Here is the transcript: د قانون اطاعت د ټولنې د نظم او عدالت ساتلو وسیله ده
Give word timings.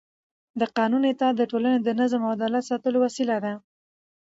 د 0.59 0.61
قانون 0.77 1.03
اطاعت 1.11 1.35
د 1.37 1.41
ټولنې 1.51 1.79
د 1.81 1.89
نظم 1.99 2.21
او 2.25 2.33
عدالت 2.35 2.63
ساتلو 2.69 2.97
وسیله 3.05 3.35
ده 3.45 3.53